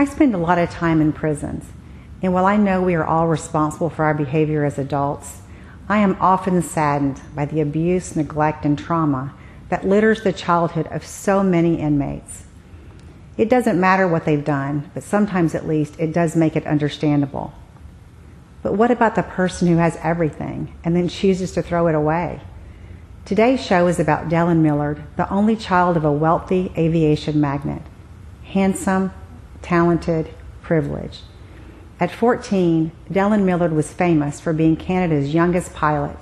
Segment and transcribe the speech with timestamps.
[0.00, 1.66] I spend a lot of time in prisons,
[2.22, 5.42] and while I know we are all responsible for our behavior as adults,
[5.90, 9.34] I am often saddened by the abuse, neglect, and trauma
[9.68, 12.44] that litters the childhood of so many inmates.
[13.36, 17.52] It doesn't matter what they've done, but sometimes at least it does make it understandable.
[18.62, 22.40] But what about the person who has everything and then chooses to throw it away?
[23.26, 27.82] Today's show is about Dellen Millard, the only child of a wealthy aviation magnate.
[28.44, 29.12] Handsome,
[29.62, 31.22] talented, privileged.
[31.98, 36.16] At 14, Dellen Millard was famous for being Canada's youngest pilot.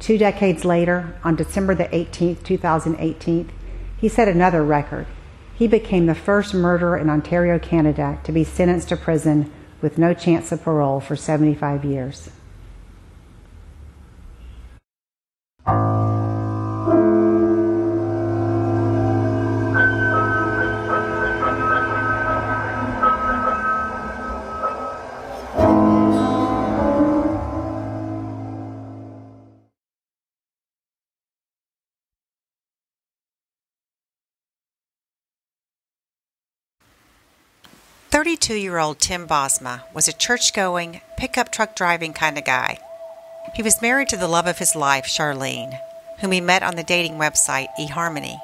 [0.00, 3.50] Two decades later, on December the 18th, 2018,
[3.96, 5.06] he set another record.
[5.54, 10.14] He became the first murderer in Ontario, Canada to be sentenced to prison with no
[10.14, 12.30] chance of parole for 75 years.
[38.18, 42.80] 32 year old Tim Bosma was a church going, pickup truck driving kind of guy.
[43.54, 45.78] He was married to the love of his life, Sharlene,
[46.18, 48.36] whom he met on the dating website eHarmony.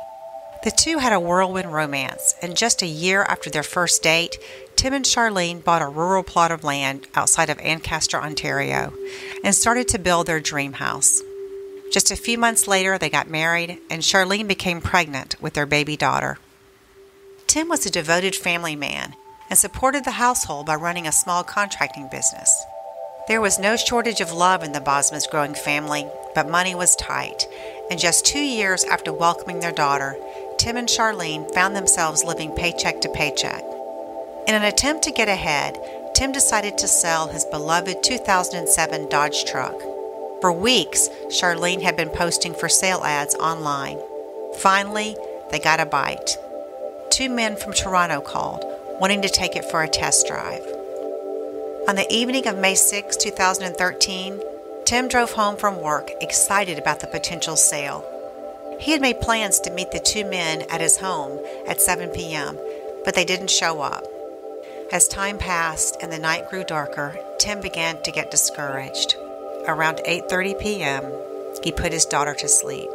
[0.62, 4.38] The two had a whirlwind romance, and just a year after their first date,
[4.76, 8.92] Tim and Sharlene bought a rural plot of land outside of Ancaster, Ontario,
[9.42, 11.20] and started to build their dream house.
[11.92, 15.96] Just a few months later, they got married, and Sharlene became pregnant with their baby
[15.96, 16.38] daughter.
[17.48, 19.16] Tim was a devoted family man
[19.54, 22.66] and supported the household by running a small contracting business.
[23.28, 27.46] There was no shortage of love in the Bosma's growing family, but money was tight,
[27.88, 30.16] and just two years after welcoming their daughter,
[30.58, 33.62] Tim and Sharlene found themselves living paycheck to paycheck.
[34.48, 35.78] In an attempt to get ahead,
[36.16, 39.80] Tim decided to sell his beloved 2007 Dodge truck.
[40.40, 44.00] For weeks, Sharlene had been posting for sale ads online.
[44.56, 45.16] Finally,
[45.52, 46.38] they got a bite.
[47.10, 50.62] Two men from Toronto called, wanting to take it for a test drive.
[51.88, 54.40] On the evening of May 6, 2013,
[54.84, 58.04] Tim drove home from work excited about the potential sale.
[58.80, 62.58] He had made plans to meet the two men at his home at 7 p.m.,
[63.04, 64.04] but they didn't show up.
[64.92, 69.16] As time passed and the night grew darker, Tim began to get discouraged.
[69.66, 71.04] Around 8:30 p.m.,
[71.62, 72.90] he put his daughter to sleep.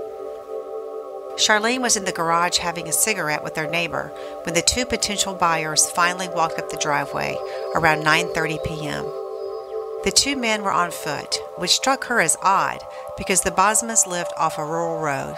[1.40, 4.12] Sharlene was in the garage having a cigarette with their neighbor
[4.44, 7.38] when the two potential buyers finally walked up the driveway
[7.74, 9.06] around 9:30 p.m.
[10.04, 12.84] The two men were on foot, which struck her as odd
[13.18, 15.38] because the Bosmas lived off a rural road.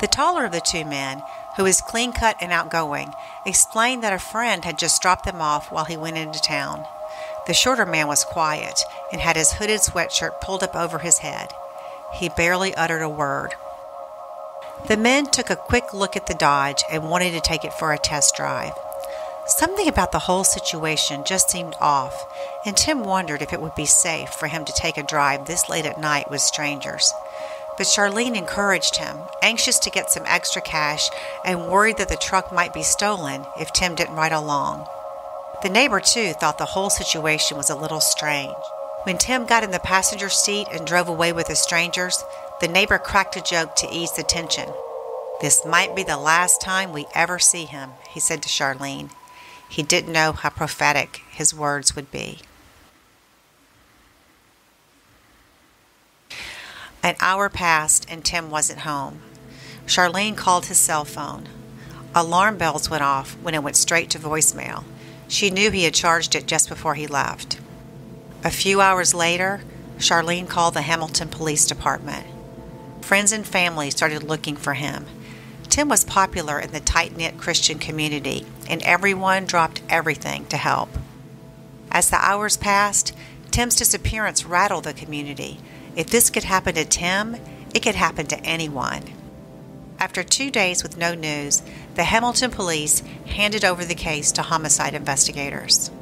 [0.00, 1.24] The taller of the two men,
[1.56, 3.12] who was clean cut and outgoing,
[3.44, 6.84] explained that a friend had just dropped them off while he went into town.
[7.48, 11.52] The shorter man was quiet and had his hooded sweatshirt pulled up over his head.
[12.14, 13.56] He barely uttered a word.
[14.88, 17.92] The men took a quick look at the Dodge and wanted to take it for
[17.92, 18.72] a test drive.
[19.46, 22.24] Something about the whole situation just seemed off,
[22.64, 25.68] and Tim wondered if it would be safe for him to take a drive this
[25.68, 27.12] late at night with strangers.
[27.76, 31.10] But Sharlene encouraged him, anxious to get some extra cash
[31.44, 34.86] and worried that the truck might be stolen if Tim didn't ride along.
[35.62, 38.54] The neighbor, too, thought the whole situation was a little strange.
[39.02, 42.24] When Tim got in the passenger seat and drove away with the strangers,
[42.60, 44.70] the neighbor cracked a joke to ease the tension.
[45.40, 49.10] This might be the last time we ever see him, he said to Sharlene.
[49.68, 52.38] He didn't know how prophetic his words would be.
[57.02, 59.20] An hour passed and Tim wasn't home.
[59.86, 61.48] Sharlene called his cell phone.
[62.14, 64.84] Alarm bells went off when it went straight to voicemail.
[65.28, 67.60] She knew he had charged it just before he left.
[68.42, 69.60] A few hours later,
[69.98, 72.26] Sharlene called the Hamilton Police Department.
[73.06, 75.06] Friends and family started looking for him.
[75.68, 80.88] Tim was popular in the tight knit Christian community, and everyone dropped everything to help.
[81.92, 83.16] As the hours passed,
[83.52, 85.60] Tim's disappearance rattled the community.
[85.94, 87.36] If this could happen to Tim,
[87.72, 89.04] it could happen to anyone.
[90.00, 91.62] After two days with no news,
[91.94, 95.92] the Hamilton police handed over the case to homicide investigators.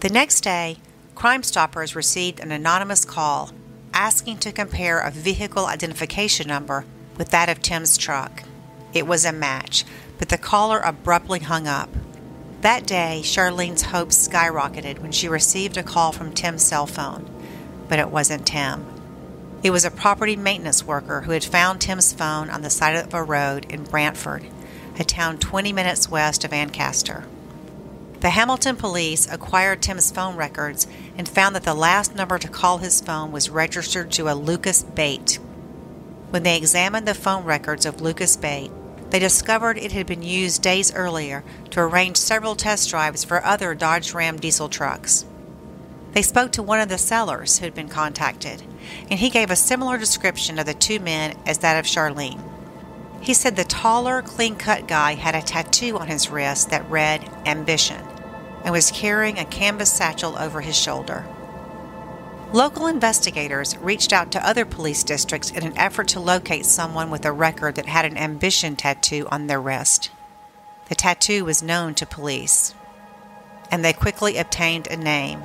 [0.00, 0.78] The next day,
[1.14, 3.50] Crime Stoppers received an anonymous call
[3.92, 6.84] asking to compare a vehicle identification number
[7.16, 8.42] with that of Tim's truck.
[8.92, 9.84] It was a match,
[10.18, 11.88] but the caller abruptly hung up.
[12.62, 17.28] That day, Sharlene's hopes skyrocketed when she received a call from Tim's cell phone,
[17.88, 18.86] but it wasn't Tim.
[19.62, 23.14] It was a property maintenance worker who had found Tim's phone on the side of
[23.14, 24.46] a road in Brantford,
[24.98, 27.24] a town 20 minutes west of Ancaster.
[28.22, 30.86] The Hamilton police acquired Tim's phone records
[31.18, 34.84] and found that the last number to call his phone was registered to a Lucas
[34.84, 35.40] Bate.
[36.30, 38.70] When they examined the phone records of Lucas Bate,
[39.10, 43.74] they discovered it had been used days earlier to arrange several test drives for other
[43.74, 45.24] Dodge Ram diesel trucks.
[46.12, 48.62] They spoke to one of the sellers who had been contacted,
[49.10, 52.40] and he gave a similar description of the two men as that of Sharlene.
[53.20, 57.28] He said the taller, clean cut guy had a tattoo on his wrist that read
[57.46, 58.11] Ambition
[58.64, 61.24] and was carrying a canvas satchel over his shoulder.
[62.52, 67.24] Local investigators reached out to other police districts in an effort to locate someone with
[67.24, 70.10] a record that had an ambition tattoo on their wrist.
[70.90, 72.74] The tattoo was known to police,
[73.70, 75.44] and they quickly obtained a name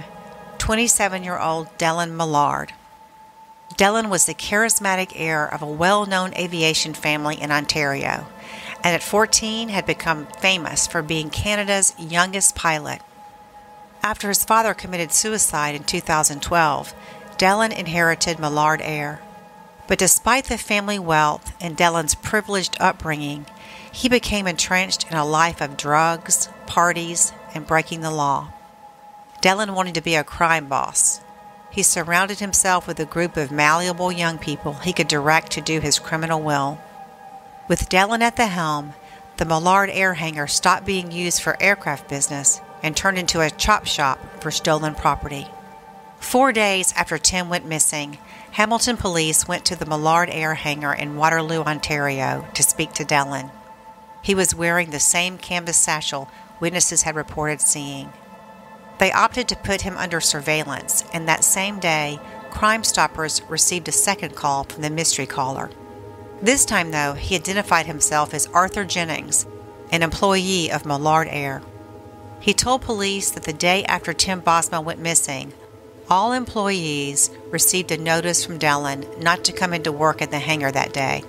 [0.57, 2.73] 27 year old Dellen Millard.
[3.75, 8.27] Dellen was the charismatic heir of a well known aviation family in Ontario,
[8.83, 13.01] and at 14 had become famous for being Canada's youngest pilot.
[14.03, 16.93] After his father committed suicide in 2012,
[17.37, 19.21] Dellen inherited Millard Air.
[19.87, 23.45] But despite the family wealth and Dellen's privileged upbringing,
[23.91, 28.49] he became entrenched in a life of drugs, parties, and breaking the law.
[29.41, 31.21] Dellen wanted to be a crime boss.
[31.69, 35.79] He surrounded himself with a group of malleable young people he could direct to do
[35.79, 36.79] his criminal will.
[37.67, 38.93] With Dellen at the helm,
[39.37, 43.85] the Millard air hangar stopped being used for aircraft business and turned into a chop
[43.85, 45.47] shop for stolen property.
[46.19, 48.17] Four days after Tim went missing,
[48.51, 53.51] Hamilton police went to the Millard Air Hangar in Waterloo, Ontario, to speak to Dellen.
[54.21, 56.29] He was wearing the same canvas satchel
[56.59, 58.11] witnesses had reported seeing.
[58.97, 62.19] They opted to put him under surveillance, and that same day,
[62.49, 65.69] Crime Stoppers received a second call from the mystery caller.
[66.41, 69.45] This time, though, he identified himself as Arthur Jennings,
[69.91, 71.61] an employee of Millard Air.
[72.39, 75.53] He told police that the day after Tim Bosma went missing,
[76.09, 80.71] all employees received a notice from Dellen not to come into work at the hangar
[80.71, 81.23] that day.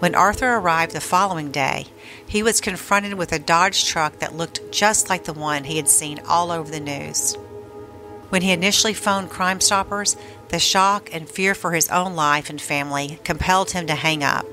[0.00, 1.86] When Arthur arrived the following day,
[2.26, 5.88] he was confronted with a Dodge truck that looked just like the one he had
[5.88, 7.36] seen all over the news.
[8.28, 10.16] When he initially phoned Crime Stoppers,
[10.48, 14.44] the shock and fear for his own life and family compelled him to hang up.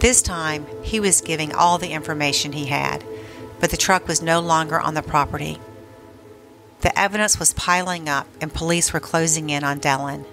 [0.00, 3.02] This time, he was giving all the information he had
[3.64, 5.58] but the truck was no longer on the property.
[6.82, 10.26] The evidence was piling up, and police were closing in on Dellen.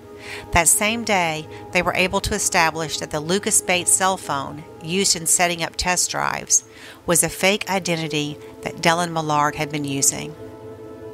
[0.51, 5.16] That same day, they were able to establish that the Lucas Bates cell phone used
[5.16, 6.66] in setting up test drives
[7.06, 10.36] was a fake identity that Dellen Millard had been using.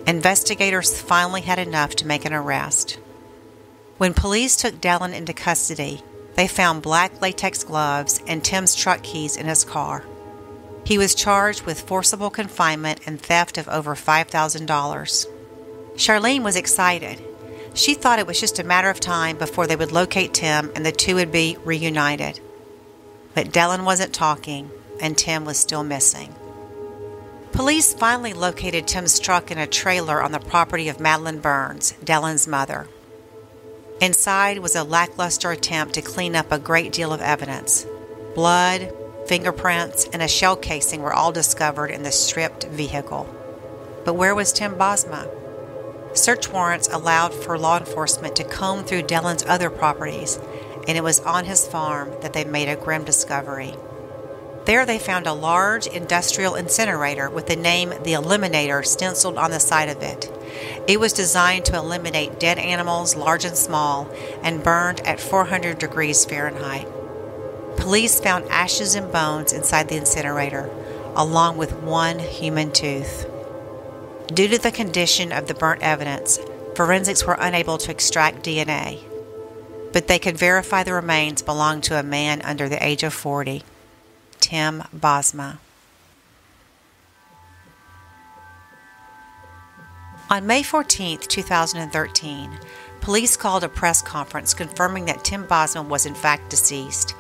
[0.08, 2.98] Investigators finally had enough to make an arrest.
[4.00, 6.02] When police took Dellen into custody,
[6.34, 10.04] they found black latex gloves and Tim's truck keys in his car.
[10.88, 15.28] He was charged with forcible confinement and theft of over $5,000.
[15.96, 17.22] Sharlene was excited.
[17.74, 20.86] She thought it was just a matter of time before they would locate Tim and
[20.86, 22.40] the two would be reunited.
[23.36, 26.34] But Dellen wasn't talking, and Tim was still missing.
[27.52, 32.48] Police finally located Tim's truck in a trailer on the property of Madeline Burns, Dellen's
[32.48, 32.88] mother.
[34.00, 37.86] Inside was a lackluster attempt to clean up a great deal of evidence
[38.36, 38.90] blood,
[39.28, 43.28] Fingerprints and a shell casing were all discovered in the stripped vehicle.
[44.06, 45.30] But where was Tim Bosma?
[46.18, 50.40] Search warrants allowed for law enforcement to comb through Dellen's other properties,
[50.88, 53.76] and it was on his farm that they made a grim discovery.
[54.64, 59.60] There they found a large industrial incinerator with the name The Eliminator stenciled on the
[59.60, 60.32] side of it.
[60.88, 64.10] It was designed to eliminate dead animals, large and small,
[64.42, 66.88] and burned at 400 degrees Fahrenheit.
[67.78, 70.70] Police found ashes and bones inside the incinerator,
[71.16, 73.26] along with one human tooth.
[74.28, 76.38] Due to the condition of the burnt evidence,
[76.76, 79.00] forensics were unable to extract DNA,
[79.94, 83.64] but they could verify the remains belonged to a man under the age of 40,
[84.40, 85.60] Tim Bosma.
[90.30, 92.60] On May 14, 2013,
[93.00, 97.16] police called a press conference confirming that Tim Bosma was in fact deceased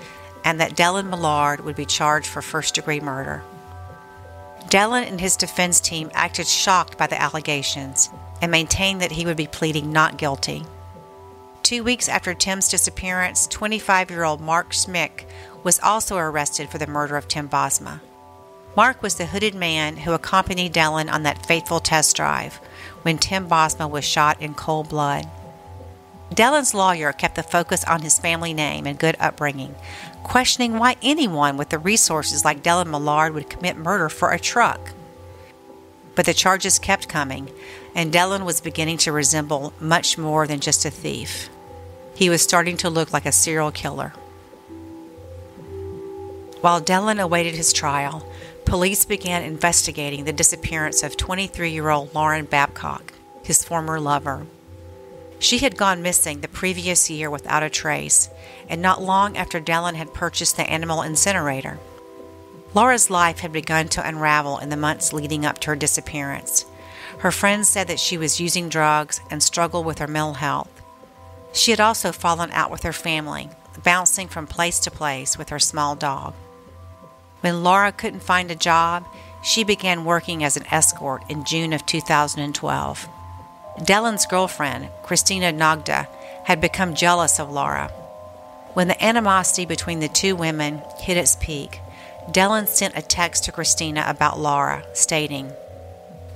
[0.48, 3.44] and that Dellen Millard would be charged for first degree murder.
[4.70, 8.10] Dellen and his defense team acted shocked by the allegations
[8.42, 10.64] and maintained that he would be pleading not guilty.
[11.64, 15.26] Two weeks after Tim's disappearance, 25 year old Mark Smich
[15.66, 18.00] was also arrested for the murder of Tim Bosma.
[18.74, 22.56] Mark was the hooded man who accompanied Dellen on that fateful test drive
[23.02, 25.28] when Tim Bosma was shot in cold blood.
[26.32, 29.76] Dellen's lawyer kept the focus on his family name and good upbringing,
[30.24, 34.92] questioning why anyone with the resources like Dellen Millard would commit murder for a truck.
[36.16, 37.50] But the charges kept coming,
[37.96, 41.50] and Dellen was beginning to resemble much more than just a thief.
[42.16, 44.14] He was starting to look like a serial killer.
[46.62, 48.28] While Dellen awaited his trial,
[48.66, 54.46] police began investigating the disappearance of 23 year old Lauren Babcock, his former lover.
[55.40, 58.30] She had gone missing the previous year without a trace,
[58.68, 61.80] and not long after Dellen had purchased the animal incinerator.
[62.74, 66.66] Laura's life had begun to unravel in the months leading up to her disappearance.
[67.20, 70.82] Her friends said that she was using drugs and struggled with her mental health.
[71.54, 73.50] She had also fallen out with her family,
[73.84, 76.34] bouncing from place to place with her small dog.
[77.42, 79.06] When Laura couldn't find a job,
[79.44, 83.08] she began working as an escort in June of 2012.
[83.80, 86.08] Dellen's girlfriend, Christina Noudga,
[86.46, 87.90] had become jealous of Laura.
[88.74, 91.80] When the animosity between the two women hit its peak,
[92.32, 95.52] Dellen sent a text to Christina about Laura, stating,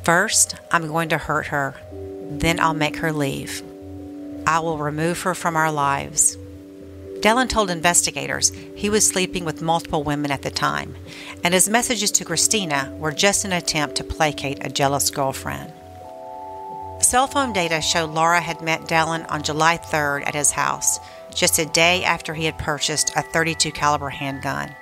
[0.03, 1.75] First, I'm going to hurt her,
[2.29, 3.63] then I'll make her leave.
[4.45, 6.37] I will remove her from our lives.
[7.21, 10.95] Dellen told investigators he was sleeping with multiple women at the time,
[11.43, 15.71] and his messages to Christina were just an attempt to placate a jealous girlfriend.
[17.03, 20.99] Cell phone data showed Laura had met Dellen on July 3rd at his house,
[21.33, 24.75] just a day after he had purchased a 32 caliber handgun.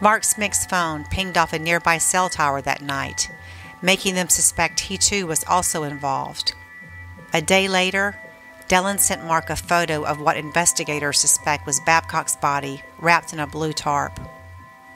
[0.00, 3.30] Mark Smich's phone pinged off a nearby cell tower that night,
[3.82, 6.54] making them suspect he too was also involved.
[7.34, 8.16] A day later,
[8.68, 13.46] Dellen sent Mark a photo of what investigators suspect was Babcock's body wrapped in a
[13.46, 14.20] blue tarp.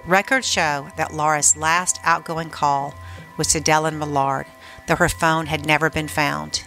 [0.04, 2.94] Records show that Laura's last outgoing call
[3.36, 4.46] was to Dellen Millard,
[4.92, 6.64] though her phone had never been found.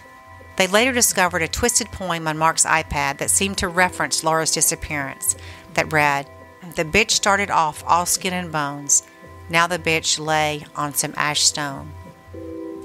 [0.56, 5.36] They later discovered a twisted poem on Mark's iPad that seemed to reference Laura's disappearance
[5.74, 6.28] that read,
[6.74, 9.04] The bitch started off all skin and bones.
[9.48, 11.92] Now the bitch lay on some ash stone.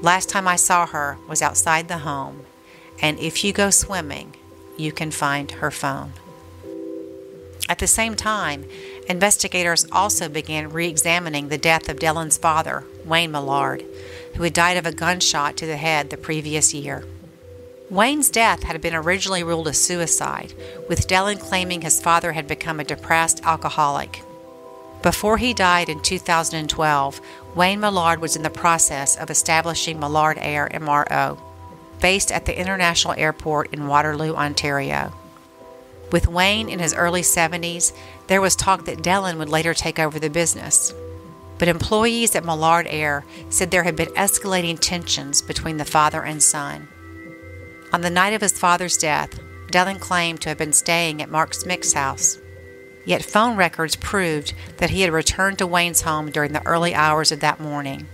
[0.03, 2.45] Last time I saw her was outside the home
[3.01, 4.35] and if you go swimming,
[4.77, 6.13] you can find her phone.
[7.67, 8.65] At the same time,
[9.09, 13.83] investigators also began re examining the death of Dellen's father, Wayne Millard,
[14.35, 17.03] who had died of a gunshot to the head the previous year.
[17.89, 20.53] Wayne's death had been originally ruled a suicide,
[20.87, 24.23] with Dellen claiming his father had become a depressed alcoholic.
[25.01, 27.21] Before he died in 2012,
[27.55, 31.37] Wayne Millard was in the process of establishing Millard Air MRO
[32.01, 35.13] based at the International Airport in Waterloo, Ontario.
[36.11, 37.93] With Wayne in his early 70s,
[38.27, 40.93] there was talk that Dellen would later take over the business.
[41.61, 46.41] But employees at Millard Air said there had been escalating tensions between the father and
[46.41, 46.87] son.
[47.93, 49.39] On the night of his father's death,
[49.71, 52.39] Dellen claimed to have been staying at Mark Smich's house.
[53.05, 57.31] Yet phone records proved that he had returned to Wayne's home during the early hours
[57.31, 58.07] of that morning.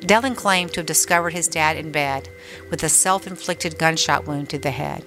[0.00, 2.28] Dellen claimed to have discovered his dad in bed
[2.70, 5.04] with a self inflicted gunshot wound to the head.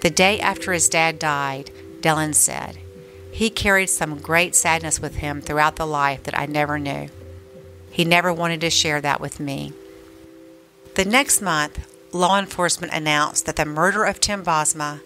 [0.00, 1.70] The day after his dad died,
[2.00, 2.76] Dellen said,
[3.32, 7.08] He carried some great sadness with him throughout the life that I never knew.
[7.90, 9.72] He never wanted to share that with me.
[10.94, 15.00] The next month, law enforcement announced that the murder of Tim Bosma,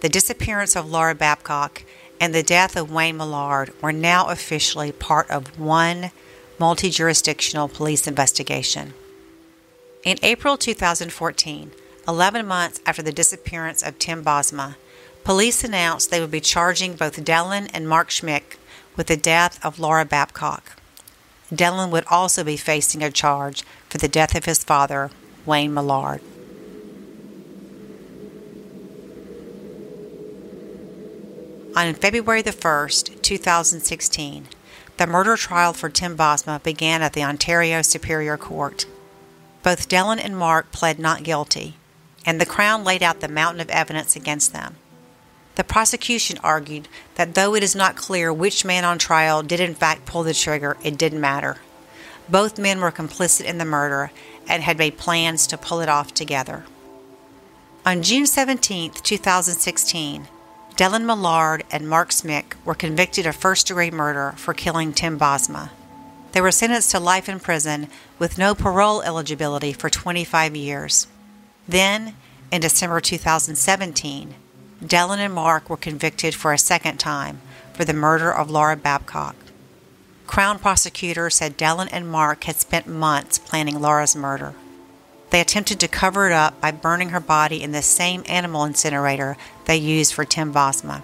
[0.00, 1.84] the disappearance of Laura Babcock,
[2.20, 6.10] and the death of Wayne Millard were now officially part of one
[6.58, 8.94] multi jurisdictional police investigation.
[10.04, 11.70] In April 2014,
[12.08, 14.74] 11 months after the disappearance of Tim Bosma,
[15.28, 18.56] police announced they would be charging both Dellen and Mark Smich
[18.96, 20.80] with the death of Laura Babcock.
[21.52, 25.10] Dellen would also be facing a charge for the death of his father,
[25.44, 26.22] Wayne Millard.
[31.76, 34.48] On February the 1st, 2016,
[34.96, 38.86] the murder trial for Tim Bosma began at the Ontario Superior Court.
[39.62, 41.74] Both Dellen and Mark pled not guilty,
[42.24, 44.76] and the Crown laid out the mountain of evidence against them.
[45.58, 46.86] The prosecution argued
[47.16, 50.32] that though it is not clear which man on trial did in fact pull the
[50.32, 51.56] trigger, it didn't matter.
[52.28, 54.12] Both men were complicit in the murder
[54.48, 56.64] and had made plans to pull it off together.
[57.84, 60.28] On June 17, 2016,
[60.76, 65.70] Dellen Millard and Mark Smich were convicted of first degree murder for killing Tim Bosma.
[66.30, 67.88] They were sentenced to life in prison
[68.20, 71.08] with no parole eligibility for 25 years.
[71.66, 72.14] Then,
[72.52, 74.36] in December 2017,
[74.82, 77.40] Dellen and Mark were convicted for a second time
[77.72, 79.34] for the murder of Laura Babcock.
[80.28, 84.54] Crown prosecutors said Dellen and Mark had spent months planning Laura's murder.
[85.30, 89.36] They attempted to cover it up by burning her body in the same animal incinerator
[89.64, 91.02] they used for Tim Bosma.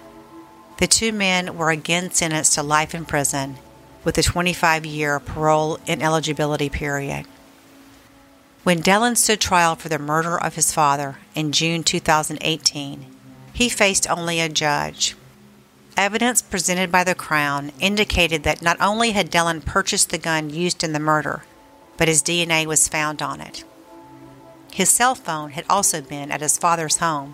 [0.77, 3.57] The two men were again sentenced to life in prison
[4.03, 7.25] with a 25 year parole ineligibility period.
[8.63, 13.14] When Dellen stood trial for the murder of his father in June 2018,
[13.55, 15.15] he faced only a judge.
[15.95, 20.83] Evidence presented by the Crown indicated that not only had Dellen purchased the gun used
[20.83, 21.45] in the murder,
[21.95, 23.63] but his DNA was found on it.
[24.73, 27.33] His cell phone had also been at his father's home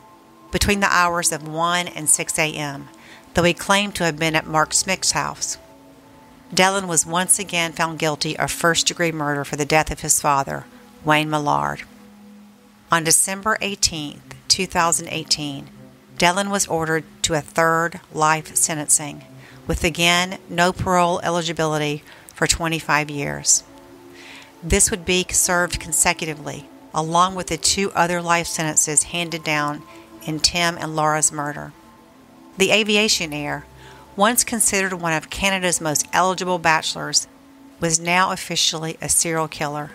[0.51, 2.89] between the hours of 1 and 6 a.m.,
[3.33, 5.57] though he claimed to have been at Mark Smich's house.
[6.53, 10.21] Dellen was once again found guilty of first degree murder for the death of his
[10.21, 10.65] father,
[11.03, 11.81] Wayne Millard.
[12.91, 15.69] On December 18, 2018,
[16.21, 19.25] Dellen was ordered to a third life sentencing,
[19.65, 22.03] with again no parole eligibility
[22.35, 23.63] for 25 years.
[24.61, 29.81] This would be served consecutively along with the two other life sentences handed down
[30.21, 31.73] in Tim and Laura's murder.
[32.55, 33.65] The aviation heir,
[34.15, 37.27] once considered one of Canada's most eligible bachelors,
[37.79, 39.89] was now officially a serial killer,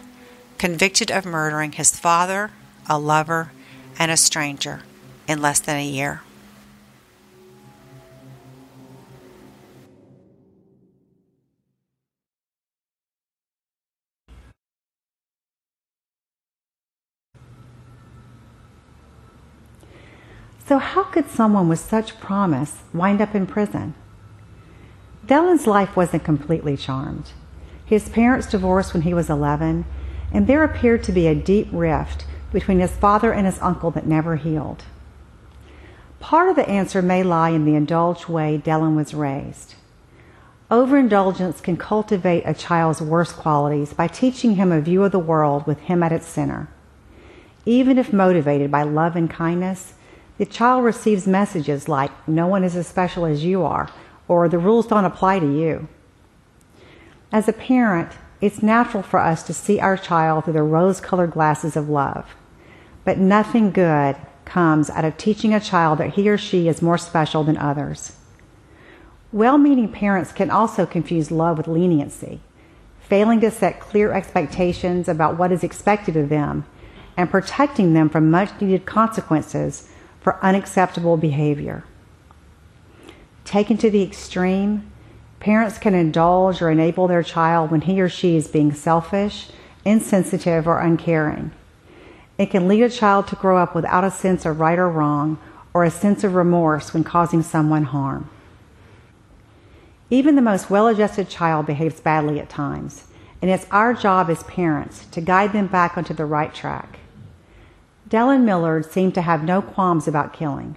[0.58, 2.50] convicted of murdering his father,
[2.90, 3.52] a lover,
[3.96, 4.82] and a stranger
[5.28, 6.22] in less than a year.
[20.66, 23.94] So, how could someone with such promise wind up in prison?
[25.24, 27.30] Dellen's life wasn't completely charmed.
[27.84, 29.84] His parents divorced when he was 11,
[30.32, 34.08] and there appeared to be a deep rift between his father and his uncle that
[34.08, 34.84] never healed.
[36.26, 39.76] Part of the answer may lie in the indulged way Dellen was raised.
[40.72, 45.68] Overindulgence can cultivate a child's worst qualities by teaching him a view of the world
[45.68, 46.66] with him at its center.
[47.64, 49.94] Even if motivated by love and kindness,
[50.36, 53.88] the child receives messages like, no one is as special as you are,
[54.26, 55.86] or the rules don't apply to you.
[57.30, 61.30] As a parent, it's natural for us to see our child through the rose colored
[61.30, 62.34] glasses of love.
[63.04, 66.96] But nothing good comes out of teaching a child that he or she is more
[66.96, 68.16] special than others.
[69.32, 72.40] Well meaning parents can also confuse love with leniency,
[73.00, 76.64] failing to set clear expectations about what is expected of them
[77.16, 81.84] and protecting them from much needed consequences for unacceptable behavior.
[83.44, 84.90] Taken to the extreme,
[85.40, 89.48] parents can indulge or enable their child when he or she is being selfish,
[89.84, 91.52] insensitive, or uncaring.
[92.38, 95.38] It can lead a child to grow up without a sense of right or wrong
[95.72, 98.30] or a sense of remorse when causing someone harm.
[100.10, 103.04] Even the most well adjusted child behaves badly at times,
[103.42, 106.98] and it's our job as parents to guide them back onto the right track.
[108.08, 110.76] Dellen Millard seemed to have no qualms about killing,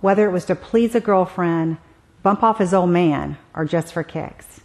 [0.00, 1.78] whether it was to please a girlfriend,
[2.22, 4.60] bump off his old man, or just for kicks.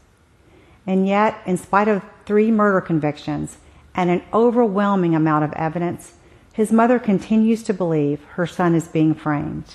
[0.86, 3.58] And yet, in spite of three murder convictions
[3.96, 6.14] and an overwhelming amount of evidence,
[6.54, 9.66] his mother continues to believe her son is being framed.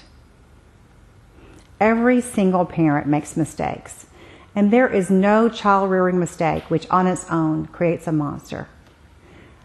[1.80, 4.06] Every single parent makes mistakes,
[4.54, 8.68] and there is no child rearing mistake which on its own creates a monster.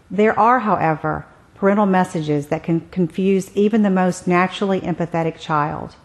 [0.09, 5.95] There are, however, parental messages that can confuse even the most naturally empathetic child,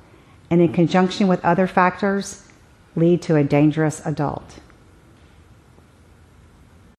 [0.51, 2.47] and in conjunction with other factors,
[2.95, 4.59] lead to a dangerous adult.